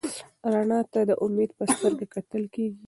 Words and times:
رڼا 0.53 0.79
ته 0.91 0.99
د 1.09 1.11
امید 1.23 1.49
په 1.57 1.63
سترګه 1.73 2.05
کتل 2.13 2.43
کېږي. 2.53 2.79